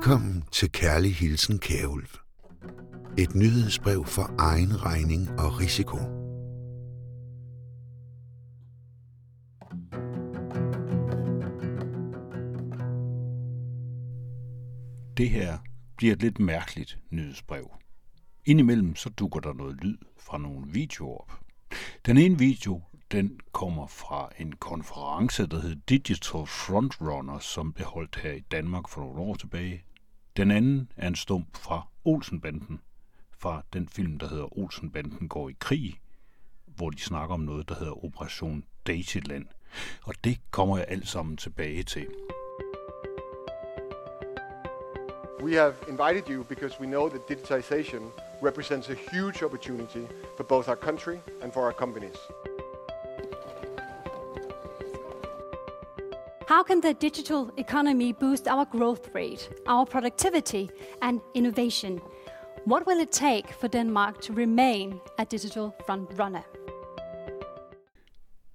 [0.00, 2.16] Velkommen til Kærlig Hilsen Kærulf.
[3.18, 5.96] Et nyhedsbrev for egen regning og risiko.
[15.16, 15.58] Det her
[15.96, 17.70] bliver et lidt mærkeligt nyhedsbrev.
[18.44, 21.32] Indimellem så dukker der noget lyd fra nogle videoer op.
[22.06, 22.82] Den ene video,
[23.12, 28.88] den kommer fra en konference, der hedder Digital Frontrunner, som blev holdt her i Danmark
[28.88, 29.84] for nogle år tilbage.
[30.36, 32.80] Den anden er en stump fra Olsenbanden,
[33.38, 36.00] fra den film, der hedder Olsenbanden går i krig,
[36.66, 39.46] hvor de snakker om noget, der hedder Operation Daisyland.
[40.02, 42.06] Og det kommer jeg alt sammen tilbage til.
[45.42, 48.10] We have invited you because we know that digitization
[48.42, 50.04] represents a huge opportunity
[50.36, 52.16] for both our country and for our companies.
[56.50, 60.68] How can the digital economy boost our growth rate, our productivity,
[61.02, 62.00] and innovation?
[62.66, 66.42] What will it take for Denmark to remain a digital frontrunner?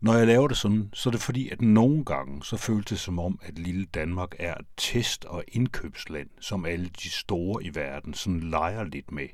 [0.02, 3.00] Når jeg laver det sådan, så er det fordi, at nogle gange så føles det
[3.00, 7.76] som om, at lille Danmark er et test- og indkøbsland, som alle de store i
[7.76, 9.28] verden sådan leger lidt med.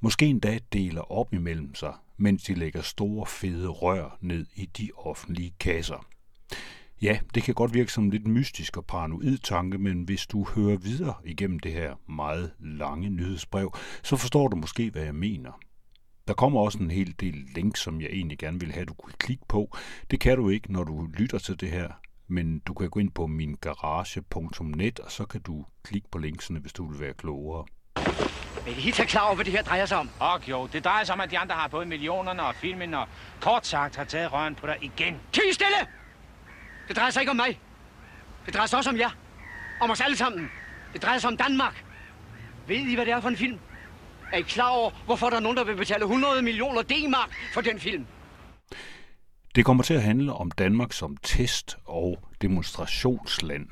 [0.00, 4.90] Måske endda deler op imellem sig, mens de lægger store fede rør ned i de
[4.96, 6.06] offentlige kasser.
[7.02, 10.44] Ja, det kan godt virke som en lidt mystisk og paranoid tanke, men hvis du
[10.44, 15.52] hører videre igennem det her meget lange nyhedsbrev, så forstår du måske, hvad jeg mener.
[16.28, 19.12] Der kommer også en hel del links, som jeg egentlig gerne vil have, du kunne
[19.18, 19.76] klikke på.
[20.10, 21.88] Det kan du ikke, når du lytter til det her,
[22.28, 26.60] men du kan gå ind på min garage.net, og så kan du klikke på linksene,
[26.60, 27.64] hvis du vil være klogere.
[28.66, 30.10] Er I helt klar over, hvad det her drejer sig om?
[30.20, 33.08] Og jo, det drejer sig om, at de andre har både millionerne og filmen, og
[33.40, 35.14] kort sagt har taget røren på dig igen.
[35.32, 35.99] Tig stille!
[36.90, 37.60] Det drejer sig ikke om mig.
[38.46, 39.10] Det drejer sig også om jer.
[39.80, 40.50] Om os alle sammen.
[40.92, 41.84] Det drejer sig om Danmark.
[42.66, 43.58] Ved I, hvad det er for en film?
[44.32, 47.60] Er I klar over, hvorfor der er nogen, der vil betale 100 millioner D-mark for
[47.60, 48.06] den film?
[49.54, 53.68] Det kommer til at handle om Danmark som test- og demonstrationsland.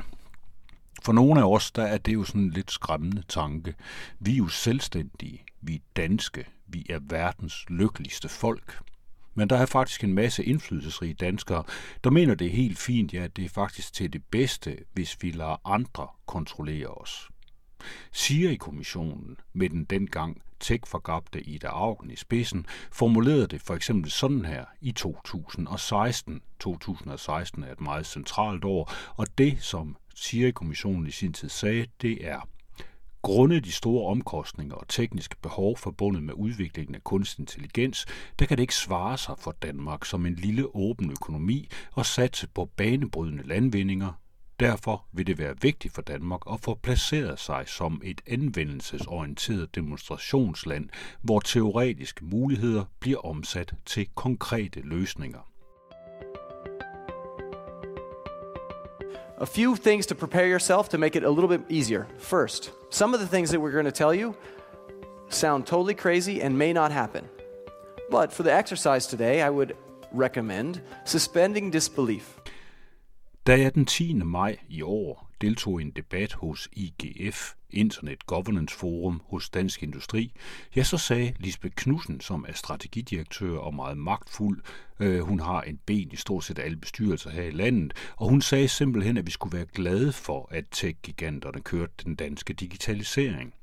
[1.03, 3.75] For nogle af os, der er det jo sådan en lidt skræmmende tanke.
[4.19, 8.79] Vi er jo selvstændige, vi er danske, vi er verdens lykkeligste folk.
[9.39, 11.65] Men der er faktisk en masse indflydelsesrige danskere,
[12.05, 15.31] der mener det er helt fint, ja, det er faktisk til det bedste, hvis vi
[15.31, 17.29] lader andre kontrollere os.
[18.13, 24.11] Siger i kommissionen med den dengang tech-forgabte Ida Augen i spidsen, formulerede det for eksempel
[24.11, 26.41] sådan her i 2016.
[26.61, 32.29] 2016 er et meget centralt år, og det, som Siri-kommissionen i sin tid sagde, det
[32.29, 32.41] er,
[33.23, 38.07] Grundet de store omkostninger og tekniske behov forbundet med udviklingen af kunstig intelligens,
[38.39, 42.49] der kan det ikke svare sig for Danmark som en lille åben økonomi og satse
[42.49, 44.13] på banebrydende landvindinger.
[44.61, 50.89] Derfor vil det være vigtigt for Danmark at få placeret sig som et anvendelsesorienteret demonstrationsland,
[51.23, 55.48] hvor teoretiske muligheder bliver omsat til konkrete løsninger.
[59.41, 62.09] A few things to prepare yourself to make it a little bit easier.
[62.19, 64.35] First, some of the things that we're going to tell you
[65.29, 67.29] sound totally crazy and may not happen.
[68.11, 69.77] But for the exercise today, I would
[70.13, 72.41] recommend suspending disbelief.
[73.47, 74.27] Da jeg den 10.
[74.27, 80.33] maj i år deltog i en debat hos IGF, Internet Governance Forum hos Dansk Industri,
[80.77, 84.61] ja, så sagde Lisbeth Knudsen, som er strategidirektør og meget magtfuld,
[85.01, 88.41] øh, hun har en ben i stort set alle bestyrelser her i landet, og hun
[88.41, 93.55] sagde simpelthen, at vi skulle være glade for, at tech-giganterne kørte den danske digitalisering.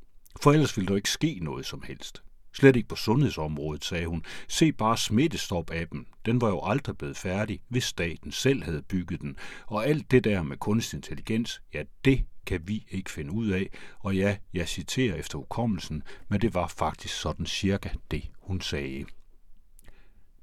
[0.42, 2.25] For ellers ville der ikke ske noget som helst.
[2.56, 4.24] Slet ikke på sundhedsområdet, sagde hun.
[4.48, 6.06] Se bare smittestop-appen.
[6.26, 9.38] Den var jo aldrig blevet færdig, hvis staten selv havde bygget den.
[9.68, 13.70] Og alt det der med kunstig intelligens, ja, det kan vi ikke finde ud af.
[14.00, 19.06] Og ja, jeg citerer efter hukommelsen, men det var faktisk sådan cirka det, hun sagde.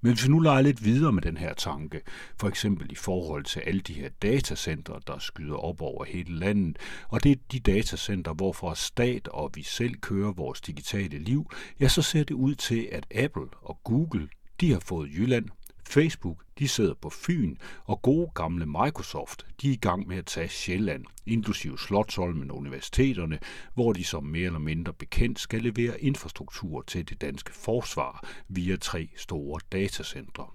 [0.03, 2.01] Men hvis vi nu leger lidt videre med den her tanke,
[2.37, 6.79] for eksempel i forhold til alle de her datacenter, der skyder op over hele landet,
[7.09, 11.51] og det er de datacenter, hvorfor stat og vi selv kører vores digitale liv,
[11.81, 14.29] ja, så ser det ud til, at Apple og Google,
[14.61, 15.49] de har fået Jylland,
[15.89, 20.27] Facebook, de sidder på Fyn, og gode gamle Microsoft, de er i gang med at
[20.27, 23.39] tage Sjælland, inklusive Slottholmen og universiteterne,
[23.75, 28.77] hvor de som mere eller mindre bekendt skal levere infrastruktur til det danske forsvar via
[28.77, 30.47] tre store datacentre.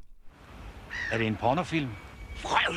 [1.12, 1.90] Er det en pornofilm?
[2.36, 2.76] Frøl!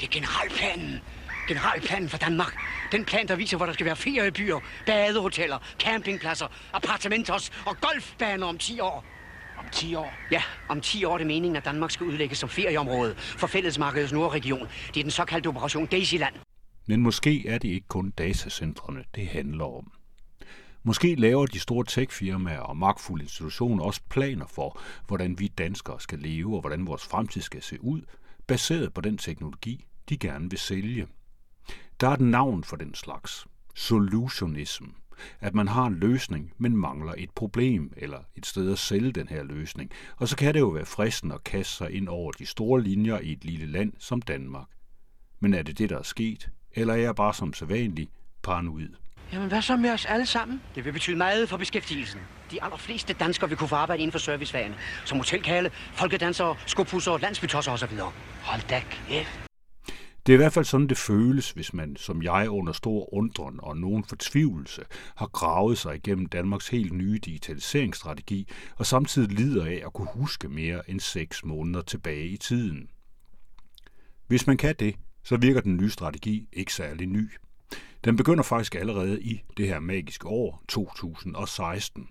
[0.00, 1.00] Det er generalplanen.
[1.48, 2.54] Generalplanen for Danmark.
[2.92, 8.58] Den plan, der viser, hvor der skal være feriebyer, badehoteller, campingpladser, appartementos og golfbaner om
[8.58, 9.04] 10 år.
[9.58, 10.12] Om 10 år?
[10.30, 14.12] Ja, om 10 år er det meningen, at Danmark skal udlægges som ferieområde for fællesmarkedets
[14.12, 14.68] nordregion.
[14.94, 16.34] Det er den såkaldte Operation Daisyland.
[16.86, 19.92] Men måske er det ikke kun datacentrene, det handler om.
[20.82, 26.18] Måske laver de store techfirmaer og magtfulde institutioner også planer for, hvordan vi danskere skal
[26.18, 28.02] leve og hvordan vores fremtid skal se ud,
[28.46, 31.06] baseret på den teknologi, de gerne vil sælge.
[32.00, 33.46] Der er et navn for den slags.
[33.74, 34.84] Solutionism.
[35.40, 39.28] At man har en løsning, men mangler et problem eller et sted at sælge den
[39.28, 39.90] her løsning.
[40.16, 43.18] Og så kan det jo være fristen at kaste sig ind over de store linjer
[43.18, 44.66] i et lille land som Danmark.
[45.40, 46.48] Men er det det, der er sket?
[46.72, 48.08] Eller er jeg bare som sædvanlig
[48.42, 48.88] paranoid?
[49.32, 50.62] Jamen, hvad så med os alle sammen?
[50.74, 52.20] Det vil betyde meget for beskæftigelsen.
[52.50, 54.74] De allerfleste danskere vil kunne få arbejde inden for servicefagene,
[55.04, 57.98] som hotelkale, folkedansere, skopusser, landsbytosser osv.
[58.42, 59.45] Hold da kæft.
[60.26, 63.60] Det er i hvert fald sådan, det føles, hvis man, som jeg, under stor undren
[63.62, 64.82] og nogen fortvivlelse,
[65.16, 70.48] har gravet sig igennem Danmarks helt nye digitaliseringsstrategi, og samtidig lider af at kunne huske
[70.48, 72.88] mere end seks måneder tilbage i tiden.
[74.26, 77.30] Hvis man kan det, så virker den nye strategi ikke særlig ny.
[78.04, 82.08] Den begynder faktisk allerede i det her magiske år 2016,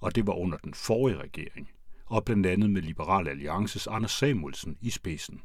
[0.00, 1.70] og det var under den forrige regering,
[2.06, 5.40] og blandt andet med Liberal Alliances Anders Samuelsen i spidsen.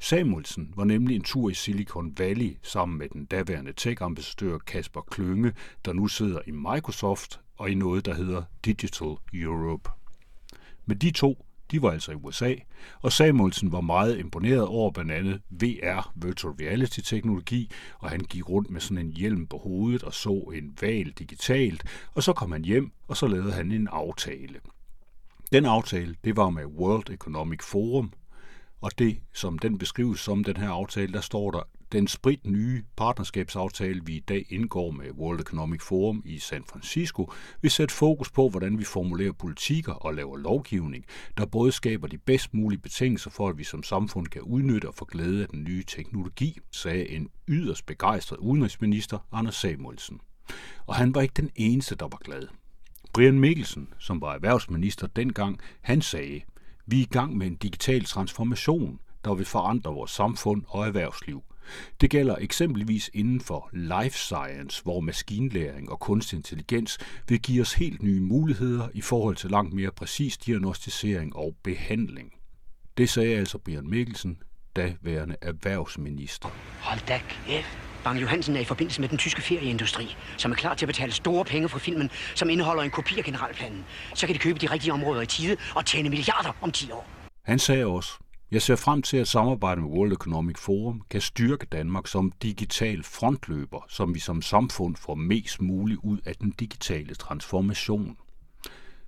[0.00, 5.52] Samuelsen var nemlig en tur i Silicon Valley sammen med den daværende tech-ambassadør Kasper Klynge,
[5.84, 9.90] der nu sidder i Microsoft og i noget, der hedder Digital Europe.
[10.86, 12.54] Med de to de var altså i USA,
[13.00, 18.48] og Samuelsen var meget imponeret over blandt andet VR, Virtual Reality teknologi, og han gik
[18.48, 21.84] rundt med sådan en hjelm på hovedet og så en val digitalt,
[22.14, 24.60] og så kom han hjem, og så lavede han en aftale.
[25.52, 28.12] Den aftale, det var med World Economic Forum,
[28.80, 32.82] og det, som den beskrives som den her aftale, der står der, den sprit nye
[32.96, 37.32] partnerskabsaftale, vi i dag indgår med World Economic Forum i San Francisco,
[37.62, 41.04] vil sætte fokus på, hvordan vi formulerer politikker og laver lovgivning,
[41.36, 44.94] der både skaber de bedst mulige betingelser for, at vi som samfund kan udnytte og
[44.94, 50.20] få glæde af den nye teknologi, sagde en yderst begejstret udenrigsminister, Anders Samuelsen.
[50.86, 52.42] Og han var ikke den eneste, der var glad.
[53.12, 56.40] Brian Mikkelsen, som var erhvervsminister dengang, han sagde,
[56.90, 61.42] vi er i gang med en digital transformation, der vil forandre vores samfund og erhvervsliv.
[62.00, 66.98] Det gælder eksempelvis inden for life science, hvor maskinlæring og kunstig intelligens
[67.28, 72.32] vil give os helt nye muligheder i forhold til langt mere præcis diagnostisering og behandling.
[72.96, 74.42] Det sagde altså Bjørn Mikkelsen,
[74.76, 76.48] daværende erhvervsminister.
[76.80, 77.87] Hold da kæft.
[78.04, 81.12] Bang Johansen er i forbindelse med den tyske ferieindustri, som er klar til at betale
[81.12, 83.84] store penge for filmen, som indeholder en kopi af generalplanen.
[84.14, 87.08] Så kan de købe de rigtige områder i tide og tjene milliarder om 10 år.
[87.44, 88.12] Han sagde også,
[88.50, 93.02] jeg ser frem til at samarbejde med World Economic Forum kan styrke Danmark som digital
[93.02, 98.16] frontløber, som vi som samfund får mest muligt ud af den digitale transformation.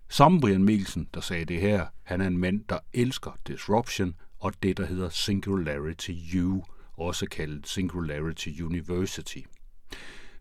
[0.09, 4.53] Samme Brian Mikkelsen, der sagde det her, han er en mand, der elsker disruption og
[4.63, 6.63] det, der hedder Singularity U,
[7.01, 9.41] også kaldet Singularity University.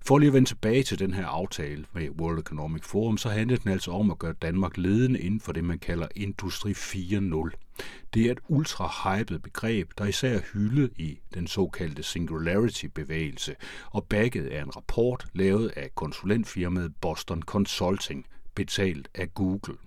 [0.05, 3.57] For lige at vende tilbage til den her aftale med World Economic Forum, så handler
[3.57, 7.83] den altså om at gøre Danmark ledende inden for det, man kalder Industri 4.0.
[8.13, 13.55] Det er et ultra-hypet begreb, der især er hyldet i den såkaldte Singularity-bevægelse
[13.91, 18.25] og bagget af en rapport lavet af konsulentfirmaet Boston Consulting,
[18.55, 19.77] betalt af Google.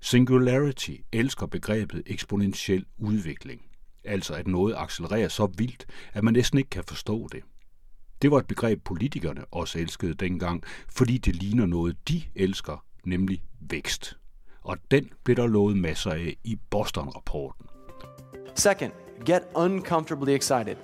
[0.00, 3.65] Singularity elsker begrebet eksponentiel udvikling,
[4.06, 7.42] altså at noget accelererer så vildt, at man næsten ikke kan forstå det.
[8.22, 13.42] Det var et begreb, politikerne også elskede dengang, fordi det ligner noget, de elsker, nemlig
[13.60, 14.18] vækst.
[14.62, 17.66] Og den blev der lovet masser af i Boston-rapporten.
[18.54, 18.92] Second,
[19.26, 20.76] get uncomfortably excited.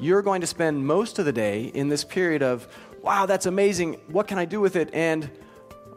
[0.00, 2.66] You're going to spend most of the day in this period of,
[3.04, 3.96] wow, that's amazing.
[4.10, 4.90] What can I do with it?
[4.94, 5.28] And,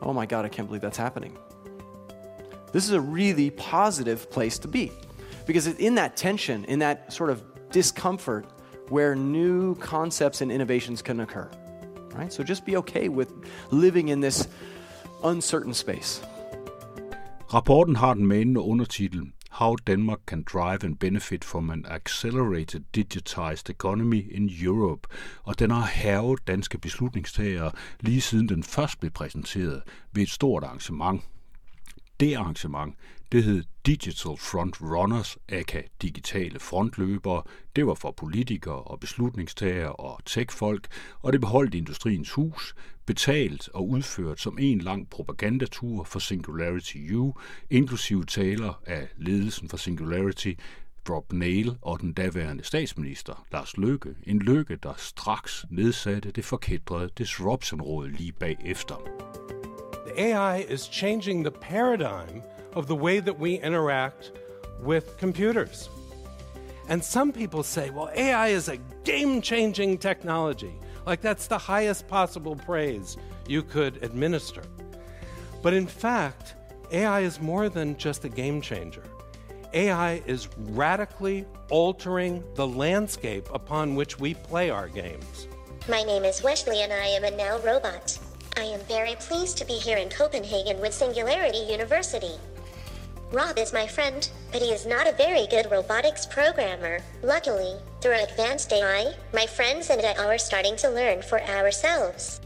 [0.02, 1.38] oh my God, I can't believe that's happening.
[2.72, 4.92] This is a really positive place to be
[5.50, 7.42] because it's in that tension, in that sort of
[7.72, 8.46] discomfort,
[8.90, 11.50] where new concepts and innovations can occur.
[12.14, 12.32] Right?
[12.32, 13.30] So just be okay with
[13.72, 14.48] living in this
[15.24, 16.22] uncertain space.
[17.54, 23.70] Rapporten har den manende undertitel How Denmark Can Drive and Benefit from an Accelerated Digitized
[23.70, 25.08] Economy in Europe,
[25.44, 29.82] og den har hervet danske beslutningstagere lige siden den først blev præsenteret
[30.14, 31.22] ved et stort arrangement.
[32.20, 32.96] Det arrangement,
[33.32, 37.44] det hed Digital Front Runners, aka digitale frontløbere.
[37.76, 40.88] Det var for politikere og beslutningstagere og techfolk,
[41.22, 47.34] og det beholdt Industriens Hus, betalt og udført som en lang propagandatur for Singularity U,
[47.70, 50.54] inklusive taler af ledelsen for Singularity,
[51.10, 54.16] Rob Nail og den daværende statsminister, Lars Løkke.
[54.24, 58.96] En Løkke, der straks nedsatte det forkædrede Disruption-råd lige bagefter.
[60.08, 62.42] The AI is changing the paradigm
[62.74, 64.32] of the way that we interact
[64.82, 65.90] with computers.
[66.88, 70.74] And some people say, well, AI is a game changing technology.
[71.06, 74.62] Like that's the highest possible praise you could administer.
[75.62, 76.56] But in fact,
[76.92, 79.04] AI is more than just a game changer.
[79.74, 85.48] AI is radically altering the landscape upon which we play our games.
[85.88, 88.18] My name is Wesley and I am a now robot.
[88.58, 92.34] I am very pleased to be here in Copenhagen with Singularity University.
[93.32, 96.98] Rob is my friend, but he is not a very good robotics programmer.
[97.22, 102.42] Luckily, through advanced AI, my friends and I are starting to learn for ourselves.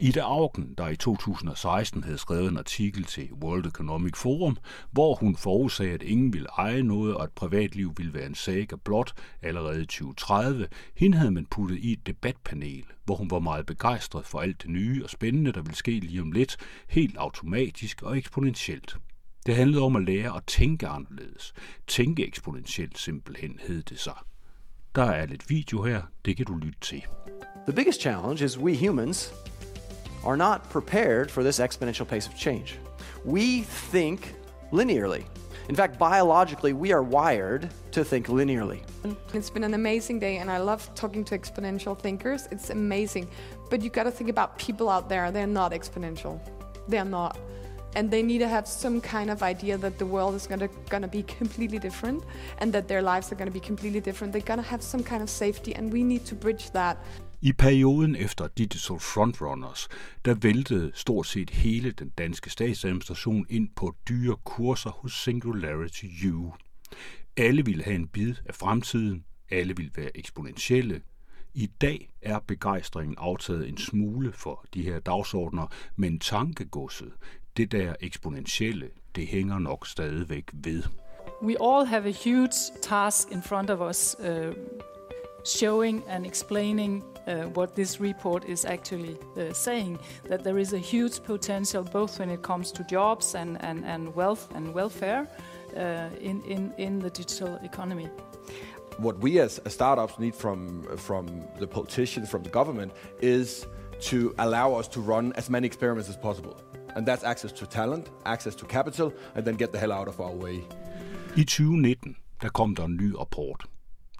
[0.00, 4.56] Ida Augen, der i 2016 havde skrevet en artikel til World Economic Forum,
[4.90, 8.72] hvor hun forudsagde, at ingen ville eje noget, og at privatliv ville være en sag
[8.72, 13.38] af blot allerede i 2030, hende havde man puttet i et debatpanel, hvor hun var
[13.38, 16.56] meget begejstret for alt det nye og spændende, der ville ske lige om lidt,
[16.88, 18.96] helt automatisk og eksponentielt.
[19.46, 21.54] Det handlede om at lære at tænke anderledes.
[21.86, 24.16] Tænke eksponentielt simpelthen hed det sig.
[24.94, 27.06] Der er lidt video her, det kan du lytte til.
[27.66, 29.34] The biggest challenge is we humans
[30.24, 32.80] are not prepared for this exponential pace of change.
[33.24, 33.62] We
[33.92, 34.34] think
[34.72, 35.22] linearly.
[35.68, 38.78] In fact, biologically, we are wired to think linearly.
[39.34, 42.46] It's been an amazing day, and I love talking to exponential thinkers.
[42.50, 43.28] It's amazing.
[43.70, 46.40] But you've got to think about people out there, they're not exponential.
[46.88, 47.36] They're not.
[47.96, 51.08] And they need to have some kind of idea that the world is gonna, gonna
[51.08, 52.24] be completely different
[52.60, 54.32] and that their lives are gonna be completely different.
[54.34, 56.96] They're gonna have some kind of safety, and we need to bridge that.
[57.42, 59.88] I perioden efter Digital Frontrunners,
[60.24, 66.52] der væltede stort set hele den danske statsadministration ind på dyre kurser hos Singularity U.
[67.36, 71.00] Alle ville have en bid af fremtiden, alle ville være eksponentielle.
[71.54, 77.12] I dag er begejstringen aftaget en smule for de her dagsordner, men tankegodset,
[77.56, 80.82] det der eksponentielle, det hænger nok stadigvæk ved.
[81.42, 84.54] We all have a huge task in front of us, uh,
[85.44, 89.98] showing and explaining uh, what this report is actually uh, saying
[90.28, 94.14] that there is a huge potential both when it comes to jobs and, and, and
[94.14, 95.26] wealth and welfare
[95.76, 98.08] uh, in, in, in the digital economy.
[98.98, 101.26] What we as, as startups need from, from
[101.58, 103.66] the politicians, from the government, is
[104.00, 106.56] to allow us to run as many experiments as possible.
[106.96, 110.20] And that's access to talent, access to capital, and then get the hell out of
[110.20, 110.56] our way.
[111.36, 113.64] I 2019 der kom der en ny rapport.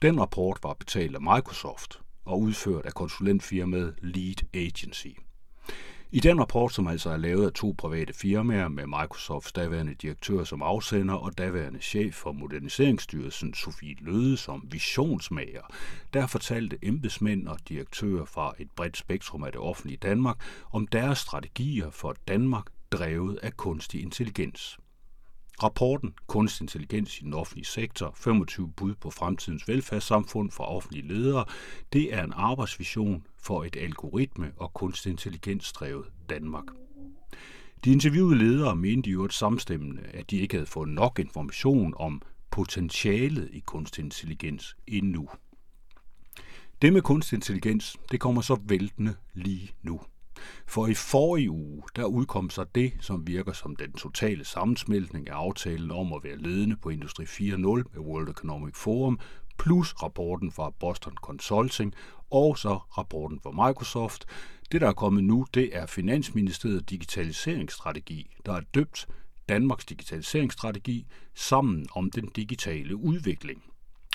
[0.03, 5.26] Den rapport var betalt af Microsoft og udført af konsulentfirmaet Lead Agency.
[6.13, 10.45] I den rapport, som altså er lavet af to private firmaer med Microsofts daværende direktør
[10.45, 15.63] som afsender og daværende chef for Moderniseringsstyrelsen Sofie Løde som visionsmager,
[16.13, 20.37] der fortalte embedsmænd og direktører fra et bredt spektrum af det offentlige Danmark
[20.73, 24.79] om deres strategier for Danmark drevet af kunstig intelligens.
[25.63, 31.45] Rapporten Kunstig intelligens i den offentlige sektor, 25 bud på fremtidens velfærdssamfund for offentlige ledere,
[31.93, 36.65] det er en arbejdsvision for et algoritme- og kunstig intelligensdrevet Danmark.
[37.85, 42.23] De interviewede ledere mente jo et samstemmende, at de ikke havde fået nok information om
[42.51, 45.29] potentialet i kunstig intelligens endnu.
[46.83, 50.01] Det med kunstig intelligens, det kommer så væltende lige nu.
[50.67, 55.35] For i forrige uge, der udkom så det, som virker som den totale sammensmeltning af
[55.35, 59.19] aftalen om at være ledende på Industri 4.0 med World Economic Forum,
[59.59, 61.95] plus rapporten fra Boston Consulting,
[62.31, 64.27] og så rapporten fra Microsoft.
[64.73, 69.09] Det, der er kommet nu, det er Finansministeriet digitaliseringsstrategi, der er døbt
[69.49, 73.63] Danmarks digitaliseringsstrategi sammen om den digitale udvikling.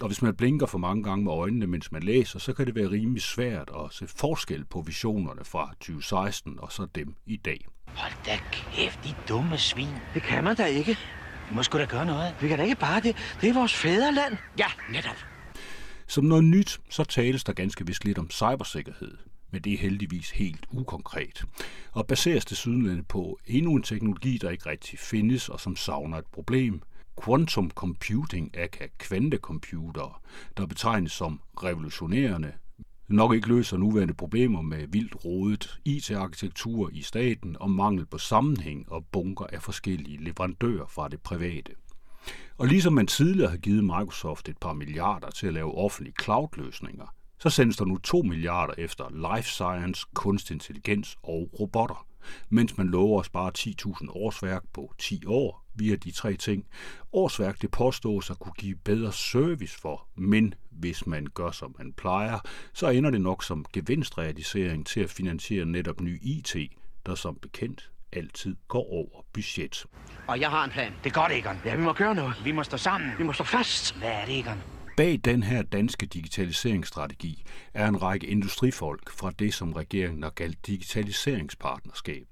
[0.01, 2.75] Og hvis man blinker for mange gange med øjnene, mens man læser, så kan det
[2.75, 7.65] være rimelig svært at se forskel på visionerne fra 2016 og så dem i dag.
[7.87, 9.87] Hold da kæft, de dumme svin.
[10.13, 10.97] Det kan man da ikke.
[11.49, 12.35] Vi må sgu da gøre noget.
[12.41, 13.15] Vi kan da ikke bare det.
[13.41, 14.37] Det er vores fædreland.
[14.59, 15.25] Ja, netop.
[16.07, 19.17] Som noget nyt, så tales der ganske vist lidt om cybersikkerhed,
[19.51, 21.45] men det er heldigvis helt ukonkret,
[21.91, 26.25] og baseres desuden på endnu en teknologi, der ikke rigtig findes og som savner et
[26.33, 26.81] problem,
[27.25, 30.21] quantum computing, aka kvantecomputer,
[30.57, 32.53] der betegnes som revolutionerende,
[33.07, 38.91] nok ikke løser nuværende problemer med vildt rodet IT-arkitektur i staten og mangel på sammenhæng
[38.91, 41.71] og bunker af forskellige leverandører fra det private.
[42.57, 47.05] Og ligesom man tidligere har givet Microsoft et par milliarder til at lave offentlige cloud-løsninger,
[47.39, 52.05] så sendes der nu 2 milliarder efter life science, kunstig intelligens og robotter,
[52.49, 56.65] mens man lover at spare 10.000 årsværk på 10 år via de tre ting.
[57.13, 61.93] Årsværk det påstås at kunne give bedre service for, men hvis man gør som man
[61.93, 62.39] plejer,
[62.73, 66.55] så ender det nok som gevinstrealisering til at finansiere netop ny IT,
[67.05, 69.85] der som bekendt altid går over budget.
[70.27, 70.93] Og jeg har en plan.
[71.03, 71.57] Det er godt, Egon.
[71.65, 72.33] Ja, vi må gøre noget.
[72.43, 73.11] Vi må stå sammen.
[73.17, 73.97] Vi må stå fast.
[73.97, 74.80] Hvad er det, Egon?
[75.01, 77.43] Bag den her danske digitaliseringsstrategi
[77.73, 82.27] er en række industrifolk fra det, som regeringen har kaldt digitaliseringspartnerskabet.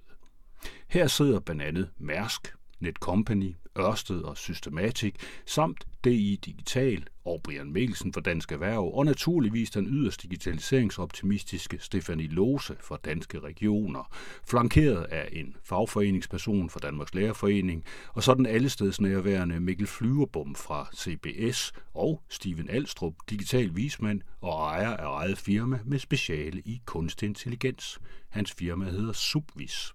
[0.88, 8.13] Her sidder blandt andet Mærsk, Netcompany, Ørsted og Systematik, samt DI Digital og Brian Mikkelsen
[8.13, 14.12] for Dansk Erhverv, og naturligvis den yderst digitaliseringsoptimistiske Stefanie Lose fra Danske Regioner,
[14.50, 17.83] flankeret af en fagforeningsperson fra Danmarks Lærerforening,
[18.13, 24.51] og så den allesteds nærværende Mikkel Flyverbom fra CBS og Steven Alstrup, digital vismand og
[24.51, 28.00] ejer af eget firma med speciale i kunstig intelligens.
[28.29, 29.93] Hans firma hedder Subvis.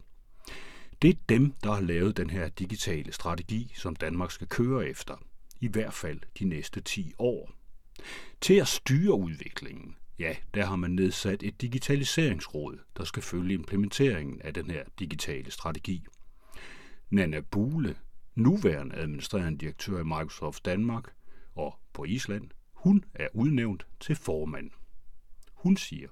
[1.05, 5.17] Det er dem, der har lavet den her digitale strategi, som Danmark skal køre efter,
[5.61, 7.51] i hvert fald de næste 10 år.
[8.41, 14.41] Til at styre udviklingen, ja, der har man nedsat et digitaliseringsråd, der skal følge implementeringen
[14.43, 16.07] af den her digitale strategi.
[17.11, 17.97] Nana Bule,
[18.35, 21.13] nuværende administrerende direktør i Microsoft Danmark
[21.55, 24.71] og på Island, hun er udnævnt til formand.
[25.53, 26.09] Hun siger,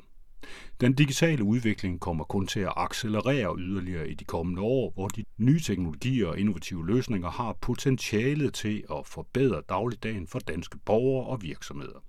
[0.81, 5.25] den digitale udvikling kommer kun til at accelerere yderligere i de kommende år, hvor de
[5.39, 11.43] nye teknologier og innovative løsninger har potentialet til at forbedre dagligdagen for danske borgere og
[11.43, 12.05] virksomheder.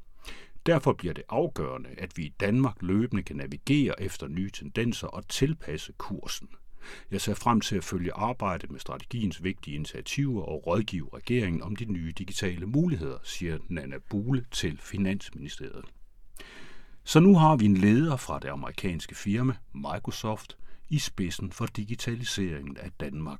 [0.65, 5.27] Derfor bliver det afgørende, at vi i Danmark løbende kan navigere efter nye tendenser og
[5.27, 6.47] tilpasse kursen.
[7.11, 11.75] Jeg ser frem til at følge arbejdet med strategiens vigtige initiativer og rådgive regeringen om
[11.75, 15.85] de nye digitale muligheder, siger Nana Bule til Finansministeriet.
[17.05, 20.57] Så nu har vi en leder fra det amerikanske firma Microsoft
[20.89, 23.39] i spidsen for digitaliseringen af Danmark.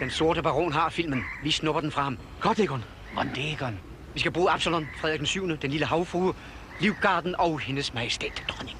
[0.00, 1.22] Den sorte baron har filmen.
[1.42, 2.18] Vi snupper den fra ham.
[2.40, 2.84] Godt, Egon.
[3.12, 3.78] Hvordan det, Egon?
[4.14, 6.34] Vi skal bruge Absalon, Frederik den 7., den lille havfrue,
[6.80, 8.78] Livgarden og hendes majestæt, dronning.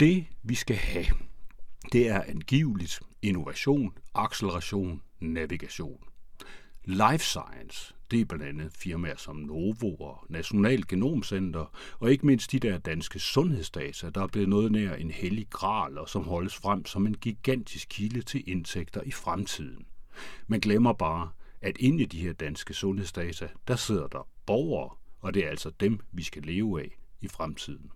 [0.00, 1.06] Det, vi skal have,
[1.92, 5.98] det er angiveligt innovation, acceleration, navigation.
[6.90, 12.52] Life Science, det er blandt andet firmaer som Novo og National Genomcenter, og ikke mindst
[12.52, 16.54] de der danske sundhedsdata, der er blevet noget nær en hellig gral, og som holdes
[16.54, 19.86] frem som en gigantisk kilde til indtægter i fremtiden.
[20.46, 25.34] Man glemmer bare, at inde i de her danske sundhedsdata, der sidder der borgere, og
[25.34, 27.90] det er altså dem, vi skal leve af i fremtiden.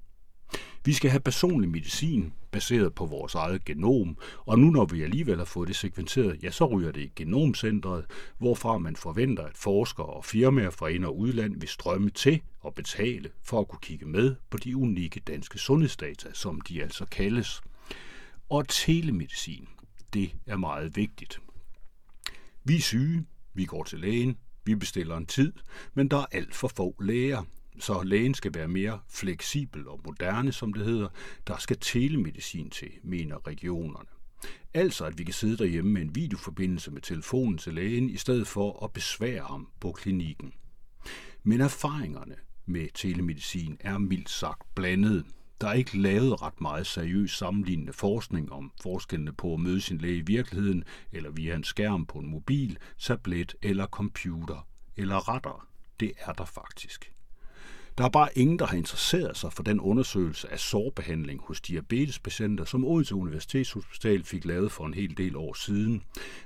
[0.85, 5.38] Vi skal have personlig medicin baseret på vores eget genom, og nu når vi alligevel
[5.38, 8.05] har fået det sekventeret, ja, så ryger det i genomcentret,
[8.38, 12.75] hvorfra man forventer, at forskere og firmaer fra ind- og udland vil strømme til og
[12.75, 17.62] betale for at kunne kigge med på de unikke danske sundhedsdata, som de altså kaldes.
[18.49, 19.69] Og telemedicin,
[20.12, 21.40] det er meget vigtigt.
[22.64, 25.53] Vi er syge, vi går til lægen, vi bestiller en tid,
[25.95, 27.43] men der er alt for få læger
[27.79, 31.09] så lægen skal være mere fleksibel og moderne, som det hedder.
[31.47, 34.09] Der skal telemedicin til, mener regionerne.
[34.75, 38.47] Altså at vi kan sidde derhjemme med en videoforbindelse med telefonen til lægen, i stedet
[38.47, 40.53] for at besvære ham på klinikken.
[41.43, 45.27] Men erfaringerne med telemedicin er mildt sagt blandet.
[45.61, 49.99] Der er ikke lavet ret meget seriøs sammenlignende forskning om forskellene på at møde sin
[49.99, 55.69] læge i virkeligheden, eller via en skærm på en mobil, tablet eller computer, eller retter.
[56.01, 57.13] Det er der faktisk.
[57.99, 62.65] Der er bare ingen, der har interesseret sig for den undersøgelse af sårbehandling hos diabetespatienter,
[62.65, 66.03] som Odense Universitetshospital fik lavet for en hel del år siden.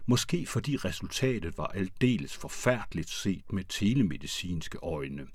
[0.06, 5.26] Måske fordi resultatet var aldeles forfærdeligt set med telemedicinske øjne.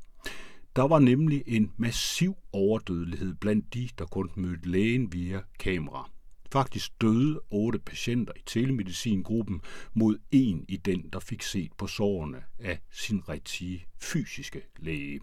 [0.75, 6.09] Der var nemlig en massiv overdødelighed blandt de, der kun mødte lægen via kamera.
[6.51, 9.61] Faktisk døde otte patienter i telemedicingruppen
[9.93, 15.19] mod en i den, der fik set på sårene af sin rigtige fysiske læge.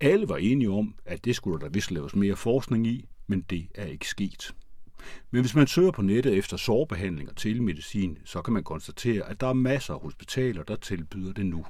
[0.00, 3.68] Alle var enige om, at det skulle der vist laves mere forskning i, men det
[3.74, 4.54] er ikke sket.
[5.30, 9.40] Men hvis man søger på nettet efter sårbehandling og telemedicin, så kan man konstatere, at
[9.40, 11.66] der er masser af hospitaler, der tilbyder det nu.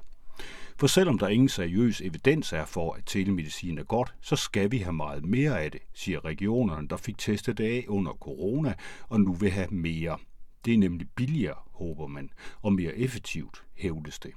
[0.77, 4.79] For selvom der ingen seriøs evidens er for, at telemedicin er godt, så skal vi
[4.79, 8.75] have meget mere af det, siger regionerne, der fik testet det af under corona
[9.09, 10.19] og nu vil have mere.
[10.65, 12.31] Det er nemlig billigere, håber man,
[12.63, 14.33] og mere effektivt, hævdes det.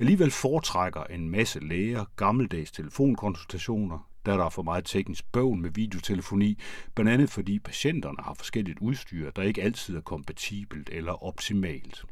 [0.00, 5.70] Alligevel foretrækker en masse læger gammeldags telefonkonsultationer, da der er for meget teknisk bøvl med
[5.70, 6.58] videotelefoni,
[6.94, 12.04] blandt andet fordi patienterne har forskelligt udstyr, der ikke altid er kompatibelt eller optimalt.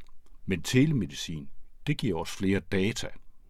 [0.46, 1.48] Men telemedicin,
[1.86, 3.08] det giver os flere data,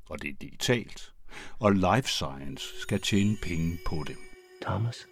[0.08, 1.12] og det er digitalt.
[1.58, 4.16] Og life science skal tjene penge på det.
[4.62, 5.06] Thomas?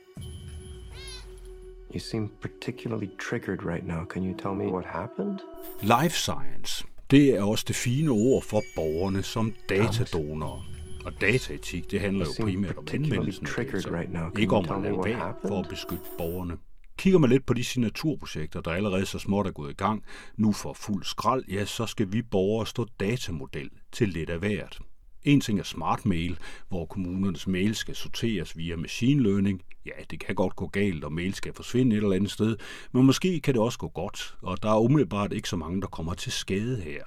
[1.94, 4.04] You seem particularly triggered right now.
[4.04, 5.38] Can you tell me what happened?
[5.82, 10.66] Life science det er også det fine ord for borgerne som datadonorer.
[11.04, 15.34] Og dataetik, det handler jo primært om anvendelsen af data, ikke om at lade være
[15.48, 16.56] for at beskytte borgerne.
[16.98, 20.04] Kigger man lidt på de signaturprojekter, der allerede så småt er gået i gang,
[20.36, 24.78] nu for fuld skrald, ja, så skal vi borgere stå datamodel til lidt af hvert.
[25.24, 29.62] En ting er smart mail, hvor kommunernes mail skal sorteres via machine learning.
[29.86, 32.56] Ja, det kan godt gå galt, og mail skal forsvinde et eller andet sted,
[32.92, 35.86] men måske kan det også gå godt, og der er umiddelbart ikke så mange, der
[35.86, 37.02] kommer til skade her.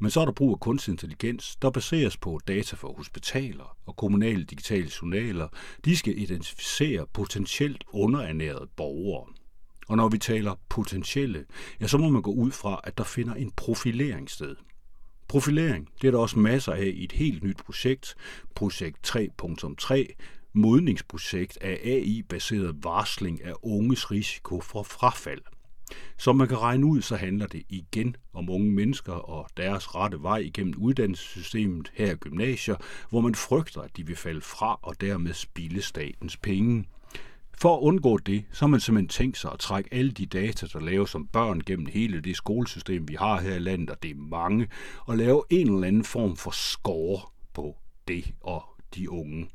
[0.00, 3.96] Men så er der brug af kunstig intelligens, der baseres på data fra hospitaler og
[3.96, 5.48] kommunale digitale journaler.
[5.84, 9.26] De skal identificere potentielt underernærede borgere.
[9.88, 11.44] Og når vi taler potentielle,
[11.80, 14.56] ja, så må man gå ud fra, at der finder en profilering sted.
[15.28, 18.14] Profilering, det er der også masser af i et helt nyt projekt,
[18.54, 20.14] projekt 3.3,
[20.52, 25.42] modningsprojekt af AI-baseret varsling af unges risiko for frafald.
[26.18, 30.22] Som man kan regne ud, så handler det igen om unge mennesker og deres rette
[30.22, 32.76] vej igennem uddannelsessystemet her i gymnasier,
[33.10, 36.84] hvor man frygter, at de vil falde fra og dermed spille statens penge.
[37.60, 40.66] For at undgå det, så har man simpelthen tænkt sig at trække alle de data,
[40.72, 44.10] der laves som børn gennem hele det skolesystem, vi har her i landet, og det
[44.10, 44.68] er mange,
[45.06, 47.20] og lave en eller anden form for score
[47.54, 47.76] på
[48.08, 49.48] det og de unge.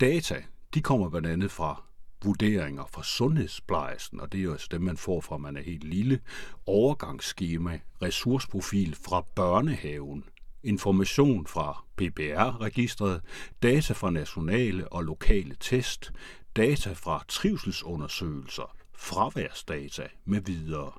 [0.00, 0.42] Data,
[0.74, 1.82] de kommer blandt andet fra
[2.24, 5.84] vurderinger fra sundhedsplejersken, og det er jo altså dem, man får fra, man er helt
[5.84, 6.20] lille,
[6.66, 10.24] overgangsskema, ressourceprofil fra børnehaven,
[10.62, 13.20] information fra PPR-registret,
[13.62, 16.12] data fra nationale og lokale test,
[16.56, 20.92] data fra trivselsundersøgelser, fraværsdata med videre.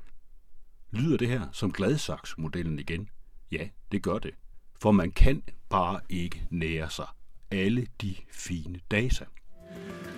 [0.92, 3.10] Lyder det her som Gladsaks-modellen igen?
[3.52, 4.34] Ja, det gør det.
[4.82, 7.08] For man kan bare ikke nære sig
[7.52, 9.26] alle de fine data.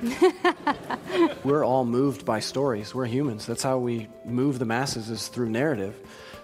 [1.46, 2.96] We're all moved by stories.
[2.96, 3.46] We're humans.
[3.46, 5.94] That's how we move the masses is through narrative.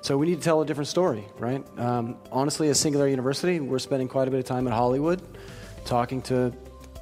[0.02, 1.64] So we need to tell a different story, right?
[1.78, 5.22] Um, honestly, at Singular University, we're spending quite a bit of time at Hollywood
[5.86, 6.52] talking to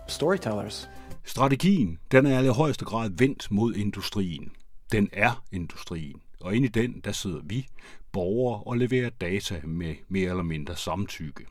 [0.07, 0.87] storytellers.
[1.29, 4.51] Strategien, den er i højeste grad vendt mod industrien.
[4.91, 7.67] Den er industrien, og inde i den, der sidder vi,
[8.11, 11.45] borgere, og leverer data med mere eller mindre samtykke.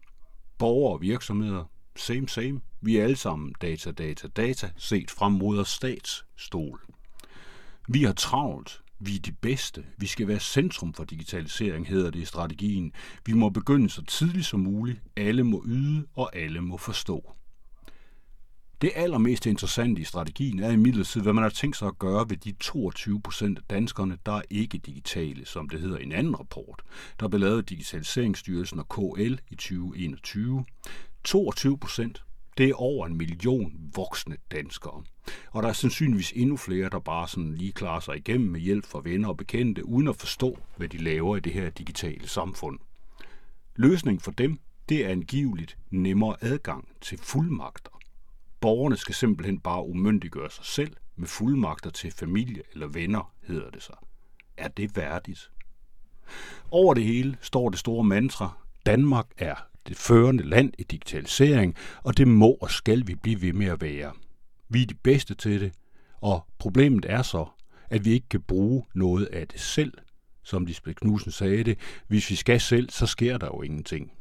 [0.58, 1.64] Borgere og virksomheder,
[1.96, 2.60] same same.
[2.80, 6.80] Vi er alle sammen data, data, data, set frem mod statsstol.
[7.88, 8.80] Vi har travlt.
[8.98, 9.84] Vi er de bedste.
[9.98, 12.92] Vi skal være centrum for digitalisering, hedder det i strategien.
[13.26, 15.02] Vi må begynde så tidligt som muligt.
[15.16, 17.37] Alle må yde, og alle må forstå.
[18.80, 22.36] Det allermest interessante i strategien er imidlertid, hvad man har tænkt sig at gøre ved
[22.36, 26.38] de 22 procent af danskerne, der er ikke digitale, som det hedder i en anden
[26.38, 26.82] rapport,
[27.20, 30.64] der blev lavet af Digitaliseringsstyrelsen og KL i 2021.
[31.24, 32.24] 22 procent,
[32.58, 35.02] det er over en million voksne danskere.
[35.50, 38.86] Og der er sandsynligvis endnu flere, der bare sådan lige klarer sig igennem med hjælp
[38.86, 42.78] fra venner og bekendte, uden at forstå, hvad de laver i det her digitale samfund.
[43.76, 47.97] Løsningen for dem, det er angiveligt nemmere adgang til fuldmagter.
[48.60, 53.82] Borgerne skal simpelthen bare umyndiggøre sig selv med fuldmagter til familie eller venner, hedder det
[53.82, 53.94] sig.
[54.56, 55.50] Er det værdigt?
[56.70, 59.54] Over det hele står det store mantra, Danmark er
[59.88, 63.80] det førende land i digitalisering, og det må og skal vi blive ved med at
[63.80, 64.12] være.
[64.68, 65.72] Vi er de bedste til det,
[66.20, 67.46] og problemet er så,
[67.90, 69.92] at vi ikke kan bruge noget af det selv.
[70.42, 74.12] Som Lisbeth Knudsen sagde det, hvis vi skal selv, så sker der jo ingenting.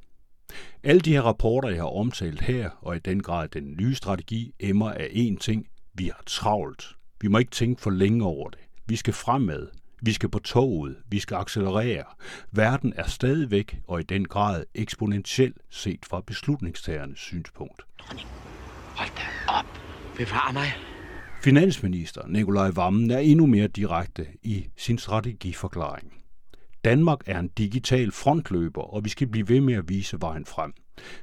[0.83, 4.53] Alle de her rapporter, jeg har omtalt her, og i den grad den nye strategi,
[4.59, 5.67] emmer af én ting.
[5.93, 6.95] Vi har travlt.
[7.21, 8.59] Vi må ikke tænke for længe over det.
[8.85, 9.67] Vi skal fremad.
[10.01, 10.95] Vi skal på toget.
[11.09, 12.03] Vi skal accelerere.
[12.51, 17.81] Verden er stadigvæk og i den grad eksponentiel set fra beslutningstagernes synspunkt.
[18.95, 19.65] Hold da op.
[20.17, 20.67] Bevar mig.
[21.43, 26.13] Finansminister Nikolaj Vammen er endnu mere direkte i sin strategiforklaring.
[26.87, 30.73] Danmark er en digital frontløber, og vi skal blive ved med at vise vejen frem.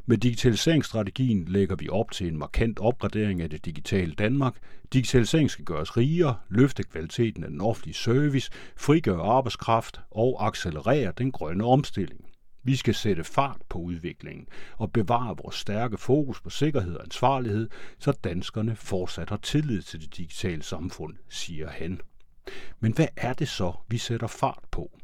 [0.06, 4.54] Med digitaliseringsstrategien lægger vi op til en markant opgradering af det digitale Danmark.
[4.92, 11.32] Digitalisering skal gøres rigere, løfte kvaliteten af den offentlige service, frigøre arbejdskraft og accelerere den
[11.32, 12.20] grønne omstilling.
[12.64, 14.46] Vi skal sætte fart på udviklingen
[14.76, 20.00] og bevare vores stærke fokus på sikkerhed og ansvarlighed, så danskerne fortsat har tillid til
[20.00, 22.00] det digitale samfund, siger han.
[22.80, 24.98] Men hvad er det så, vi sætter fart på?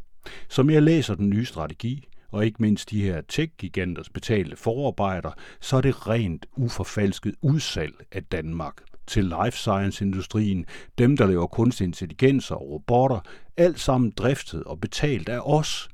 [0.48, 5.30] Som jeg læser den nye strategi, og ikke mindst de her tech-giganters betalte forarbejder,
[5.61, 8.74] så er det rent uforfalsket udsalg af Danmark
[9.06, 10.66] til life science-industrien,
[10.98, 13.20] dem der laver kunstig intelligens og robotter,
[13.56, 15.88] alt sammen driftet og betalt af os,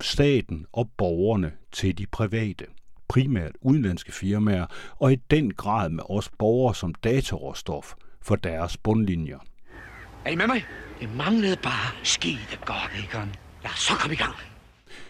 [0.00, 2.66] staten og borgerne til de private
[3.08, 4.66] primært udenlandske firmaer,
[4.98, 9.38] og i den grad med os borgere som dataråstof for deres bundlinjer.
[10.24, 10.64] Er I med mig?
[11.00, 13.34] Det manglede bare skide godt, Egon.
[13.62, 14.34] Lad os så komme i gang.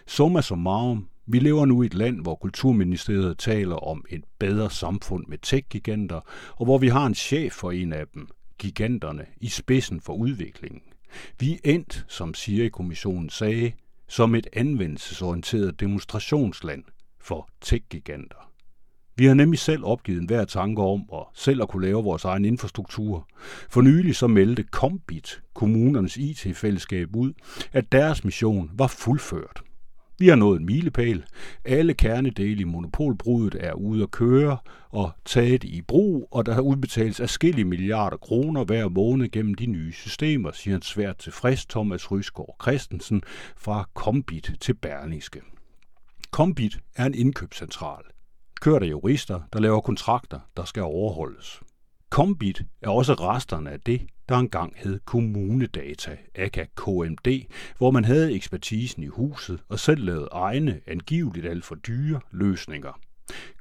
[0.06, 5.26] Summa summarum, vi lever nu i et land, hvor Kulturministeriet taler om et bedre samfund
[5.28, 6.20] med tech-giganter,
[6.56, 10.82] og hvor vi har en chef for en af dem, giganterne, i spidsen for udviklingen.
[11.40, 13.72] Vi er endt, som Siri-kommissionen sagde,
[14.08, 16.84] som et anvendelsesorienteret demonstrationsland
[17.20, 18.51] for tech-giganter.
[19.16, 22.44] Vi har nemlig selv opgivet enhver tanke om at selv at kunne lave vores egen
[22.44, 23.28] infrastruktur.
[23.70, 27.32] For nylig så meldte Kombit, kommunernes IT-fællesskab, ud,
[27.72, 29.62] at deres mission var fuldført.
[30.18, 31.24] Vi har nået en milepæl.
[31.64, 34.56] Alle kernedele i monopolbruddet er ude at køre
[34.90, 39.66] og taget i brug, og der har udbetales afskillige milliarder kroner hver måned gennem de
[39.66, 43.22] nye systemer, siger en svært tilfreds Thomas Rysgaard Christensen
[43.56, 45.40] fra Kombit til Berlingske.
[46.30, 48.11] Kombit er en indkøbscentral.
[48.62, 51.60] Kørt af jurister, der laver kontrakter, der skal overholdes.
[52.10, 57.42] Kombit er også resterne af det, der engang hed Kommunedata, aka KMD,
[57.78, 63.00] hvor man havde ekspertisen i huset og selv lavede egne, angiveligt alt for dyre løsninger.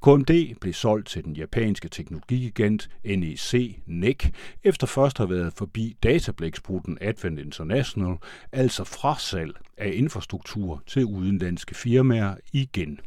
[0.03, 4.25] KMD blev solgt til den japanske teknologigigant NEC NEC,
[4.63, 8.17] efter først at have været forbi datablæksbruten Advent International,
[8.51, 12.99] altså frasalg af infrastruktur til udenlandske firmaer igen.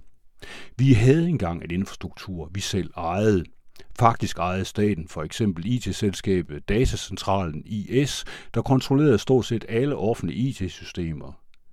[0.78, 3.44] Vi havde engang en infrastruktur, vi selv ejede,
[3.98, 11.32] Faktisk ejede staten for eksempel IT-selskabet Datacentralen IS, der kontrollerede stort set alle offentlige IT-systemer.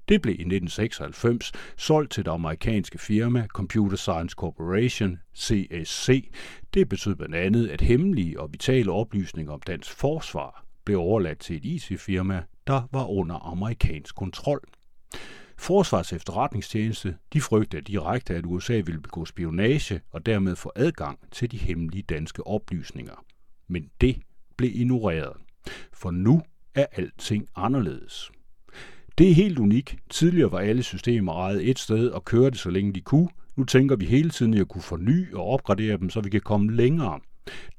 [0.10, 6.30] Det blev i 1996 solgt til det amerikanske firma Computer Science Corporation, CSC.
[6.74, 11.56] Det betød blandt andet, at hemmelige og vitale oplysninger om dansk forsvar blev overladt til
[11.56, 14.62] et IT-firma, der var under amerikansk kontrol.
[15.62, 21.52] Forsvars efterretningstjeneste de frygtede direkte, at USA ville begå spionage og dermed få adgang til
[21.52, 23.24] de hemmelige danske oplysninger.
[23.68, 24.18] Men det
[24.58, 25.34] blev ignoreret,
[25.94, 26.42] for nu
[26.76, 28.32] er alting anderledes.
[29.18, 29.96] Det er helt unikt.
[30.10, 33.30] Tidligere var alle systemer ejet et sted og kørte så længe de kunne.
[33.56, 36.42] Nu tænker vi hele tiden i at kunne forny og opgradere dem, så vi kan
[36.42, 37.20] komme længere.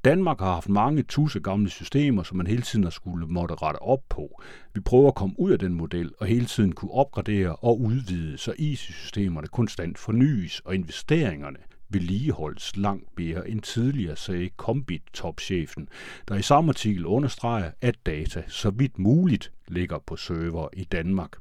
[0.05, 3.81] Danmark har haft mange tusse gamle systemer, som man hele tiden har skulle måtte rette
[3.81, 4.41] op på.
[4.73, 8.37] Vi prøver at komme ud af den model og hele tiden kunne opgradere og udvide,
[8.37, 11.57] så IT-systemerne konstant fornyes og investeringerne
[11.89, 15.87] vedligeholdes langt mere end tidligere, sagde Kombit-topchefen,
[16.27, 21.31] der i samme artikel understreger, at data så vidt muligt ligger på server i Danmark.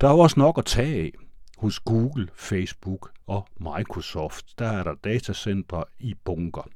[0.00, 1.12] Der er også nok at tage af.
[1.58, 6.68] Hos Google, Facebook og Microsoft, der er der datacentre i bunker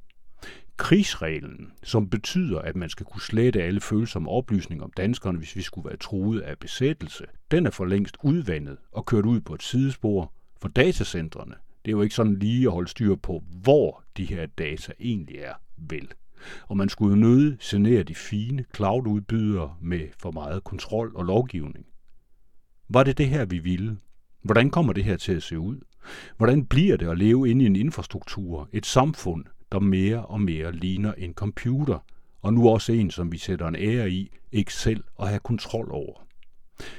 [0.77, 5.63] krigsreglen, som betyder, at man skal kunne slette alle følsomme oplysninger om danskerne, hvis vi
[5.63, 9.63] skulle være truet af besættelse, den er for længst udvandet og kørt ud på et
[9.63, 11.55] sidespor for datacentrene.
[11.85, 15.37] Det er jo ikke sådan lige at holde styr på, hvor de her data egentlig
[15.37, 16.09] er, vel.
[16.69, 21.87] Og man skulle jo nøde genere de fine cloud-udbydere med for meget kontrol og lovgivning.
[22.89, 23.97] Var det det her, vi ville?
[24.43, 25.81] Hvordan kommer det her til at se ud?
[26.37, 30.73] Hvordan bliver det at leve inde i en infrastruktur, et samfund, der mere og mere
[30.73, 31.99] ligner en computer,
[32.43, 35.89] og nu også en, som vi sætter en ære i, ikke selv at have kontrol
[35.91, 36.27] over.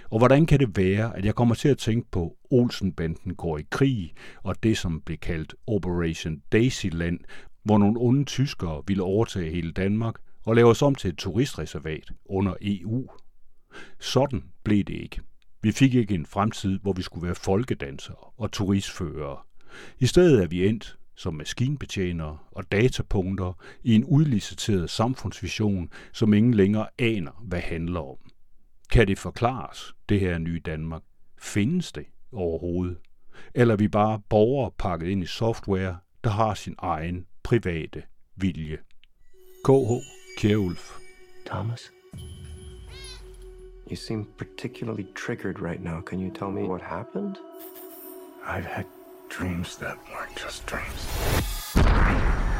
[0.09, 3.65] Og hvordan kan det være, at jeg kommer til at tænke på, Olsenbanden går i
[3.69, 7.19] krig, og det, som blev kaldt Operation Daisyland,
[7.63, 12.11] hvor nogle onde tyskere ville overtage hele Danmark og lave os om til et turistreservat
[12.25, 13.07] under EU.
[13.99, 15.21] Sådan blev det ikke.
[15.61, 19.37] Vi fik ikke en fremtid, hvor vi skulle være folkedansere og turistførere.
[19.99, 26.53] I stedet er vi endt som maskinbetjenere og datapunkter i en udliciteret samfundsvision, som ingen
[26.53, 28.17] længere aner, hvad handler om.
[28.91, 31.01] Kan det forklares, det her nye Danmark?
[31.41, 32.97] Findes det overhovedet?
[33.53, 38.03] Eller er vi bare borgere pakket ind i software, der har sin egen private
[38.35, 38.77] vilje?
[39.65, 39.91] KH
[40.37, 40.97] Kjærulf.
[41.45, 41.91] Thomas?
[43.87, 46.01] You seem particularly triggered right now.
[46.01, 47.35] Can you tell me what happened?
[48.47, 48.85] I've had
[49.29, 52.54] dreams that weren't just dreams.